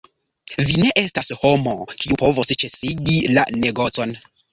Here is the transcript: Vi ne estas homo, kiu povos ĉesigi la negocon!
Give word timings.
Vi 0.69 0.77
ne 0.83 0.87
estas 1.01 1.27
homo, 1.43 1.73
kiu 2.03 2.17
povos 2.21 2.49
ĉesigi 2.63 3.19
la 3.39 3.45
negocon! 3.67 4.17